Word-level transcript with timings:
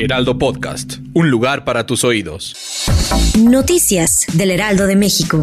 Heraldo 0.00 0.38
Podcast, 0.38 0.98
un 1.12 1.28
lugar 1.28 1.64
para 1.64 1.84
tus 1.84 2.04
oídos. 2.04 2.86
Noticias 3.36 4.26
del 4.32 4.52
Heraldo 4.52 4.86
de 4.86 4.94
México. 4.94 5.42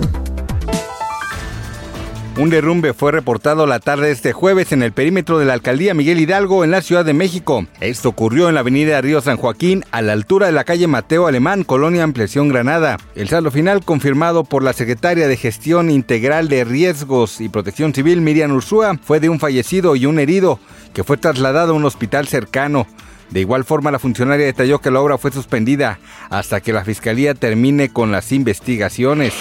Un 2.38 2.50
derrumbe 2.50 2.94
fue 2.94 3.12
reportado 3.12 3.68
la 3.68 3.80
tarde 3.80 4.08
de 4.08 4.14
este 4.14 4.32
jueves 4.32 4.72
en 4.72 4.82
el 4.82 4.94
perímetro 4.94 5.40
de 5.40 5.46
la 5.46 5.54
alcaldía 5.54 5.94
Miguel 5.94 6.22
Hidalgo 6.22 6.64
en 6.64 6.72
la 6.72 6.82
Ciudad 6.82 7.04
de 7.04 7.14
México. 7.14 7.66
Esto 7.82 8.08
ocurrió 8.08 8.48
en 8.48 8.56
la 8.56 8.62
avenida 8.62 9.02
Río 9.02 9.20
San 9.20 9.36
Joaquín, 9.36 9.84
a 9.92 10.02
la 10.02 10.14
altura 10.14 10.46
de 10.46 10.54
la 10.54 10.64
calle 10.64 10.88
Mateo 10.88 11.28
Alemán, 11.28 11.66
Colonia 11.66 12.04
Ampliación 12.04 12.48
Granada. 12.48 12.98
El 13.16 13.28
saldo 13.28 13.52
final, 13.52 13.84
confirmado 13.84 14.46
por 14.46 14.64
la 14.64 14.72
secretaria 14.72 15.28
de 15.28 15.36
Gestión 15.36 15.90
Integral 15.92 16.48
de 16.48 16.64
Riesgos 16.64 17.42
y 17.42 17.50
Protección 17.50 17.94
Civil, 17.94 18.22
Miriam 18.22 18.52
Ursúa, 18.52 18.98
fue 19.04 19.20
de 19.20 19.28
un 19.28 19.40
fallecido 19.40 19.98
y 19.98 20.06
un 20.06 20.18
herido, 20.18 20.60
que 20.94 21.04
fue 21.04 21.18
trasladado 21.18 21.74
a 21.74 21.76
un 21.76 21.84
hospital 21.84 22.28
cercano. 22.28 22.88
De 23.30 23.40
igual 23.42 23.66
forma, 23.66 23.92
la 23.92 24.00
funcionaria 24.00 24.46
detalló 24.46 24.80
que 24.80 24.92
la 24.92 25.02
obra 25.02 25.18
fue 25.18 25.32
suspendida 25.32 26.00
hasta 26.30 26.62
que 26.62 26.74
la 26.74 26.86
Fiscalía 26.86 27.34
termine 27.34 27.90
con 27.90 28.12
las 28.12 28.32
investigaciones. 28.32 29.34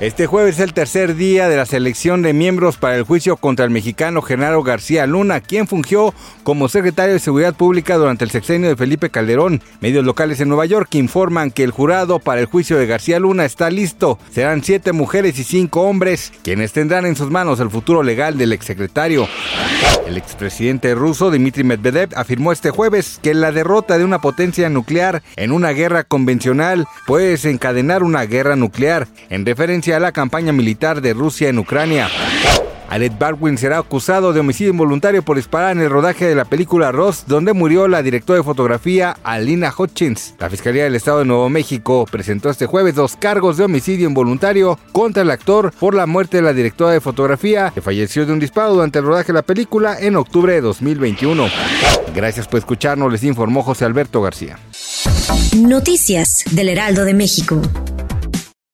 Este 0.00 0.26
jueves 0.26 0.54
es 0.54 0.60
el 0.60 0.72
tercer 0.72 1.14
día 1.14 1.50
de 1.50 1.58
la 1.58 1.66
selección 1.66 2.22
de 2.22 2.32
miembros 2.32 2.78
para 2.78 2.96
el 2.96 3.02
juicio 3.02 3.36
contra 3.36 3.66
el 3.66 3.70
mexicano 3.70 4.22
Genaro 4.22 4.62
García 4.62 5.06
Luna, 5.06 5.42
quien 5.42 5.66
fungió 5.66 6.14
como 6.42 6.70
secretario 6.70 7.12
de 7.12 7.20
Seguridad 7.20 7.54
Pública 7.54 7.98
durante 7.98 8.24
el 8.24 8.30
sexenio 8.30 8.70
de 8.70 8.76
Felipe 8.76 9.10
Calderón. 9.10 9.60
Medios 9.82 10.06
locales 10.06 10.40
en 10.40 10.48
Nueva 10.48 10.64
York 10.64 10.94
informan 10.94 11.50
que 11.50 11.64
el 11.64 11.70
jurado 11.70 12.18
para 12.18 12.40
el 12.40 12.46
juicio 12.46 12.78
de 12.78 12.86
García 12.86 13.20
Luna 13.20 13.44
está 13.44 13.68
listo. 13.68 14.18
Serán 14.32 14.64
siete 14.64 14.92
mujeres 14.92 15.38
y 15.38 15.44
cinco 15.44 15.82
hombres 15.82 16.32
quienes 16.42 16.72
tendrán 16.72 17.04
en 17.04 17.14
sus 17.14 17.30
manos 17.30 17.60
el 17.60 17.68
futuro 17.68 18.02
legal 18.02 18.38
del 18.38 18.54
exsecretario. 18.54 19.28
El 20.06 20.16
expresidente 20.16 20.94
ruso 20.94 21.30
Dmitry 21.30 21.64
Medvedev 21.64 22.10
afirmó 22.16 22.52
este 22.52 22.70
jueves 22.70 23.20
que 23.22 23.34
la 23.34 23.52
derrota 23.52 23.96
de 23.96 24.04
una 24.04 24.20
potencia 24.20 24.68
nuclear 24.68 25.22
en 25.36 25.52
una 25.52 25.70
guerra 25.70 26.04
convencional 26.04 26.86
puede 27.06 27.28
desencadenar 27.28 28.02
una 28.02 28.24
guerra 28.24 28.56
nuclear, 28.56 29.06
en 29.28 29.46
referencia 29.46 29.96
a 29.96 30.00
la 30.00 30.12
campaña 30.12 30.52
militar 30.52 31.00
de 31.00 31.14
Rusia 31.14 31.48
en 31.48 31.58
Ucrania. 31.58 32.08
Alec 32.90 33.16
Baldwin 33.18 33.56
será 33.56 33.78
acusado 33.78 34.32
de 34.32 34.40
homicidio 34.40 34.72
involuntario 34.72 35.22
por 35.22 35.36
disparar 35.36 35.76
en 35.76 35.82
el 35.82 35.90
rodaje 35.90 36.26
de 36.26 36.34
la 36.34 36.44
película 36.44 36.90
Ross, 36.90 37.22
donde 37.28 37.52
murió 37.52 37.86
la 37.86 38.02
directora 38.02 38.38
de 38.38 38.42
fotografía 38.42 39.16
Alina 39.22 39.72
Hutchins. 39.76 40.34
La 40.40 40.50
Fiscalía 40.50 40.82
del 40.82 40.96
Estado 40.96 41.20
de 41.20 41.24
Nuevo 41.24 41.48
México 41.48 42.04
presentó 42.10 42.50
este 42.50 42.66
jueves 42.66 42.96
dos 42.96 43.14
cargos 43.14 43.56
de 43.56 43.64
homicidio 43.64 44.08
involuntario 44.08 44.76
contra 44.90 45.22
el 45.22 45.30
actor 45.30 45.72
por 45.78 45.94
la 45.94 46.06
muerte 46.06 46.38
de 46.38 46.42
la 46.42 46.52
directora 46.52 46.90
de 46.90 47.00
fotografía, 47.00 47.70
que 47.72 47.80
falleció 47.80 48.26
de 48.26 48.32
un 48.32 48.40
disparo 48.40 48.74
durante 48.74 48.98
el 48.98 49.04
rodaje 49.04 49.28
de 49.28 49.34
la 49.34 49.42
película 49.42 49.96
en 50.00 50.16
octubre 50.16 50.52
de 50.52 50.60
2021. 50.60 51.46
Gracias 52.12 52.48
por 52.48 52.58
escucharnos, 52.58 53.12
les 53.12 53.22
informó 53.22 53.62
José 53.62 53.84
Alberto 53.84 54.20
García. 54.20 54.58
Noticias 55.56 56.42
del 56.50 56.68
Heraldo 56.68 57.04
de 57.04 57.14
México. 57.14 57.62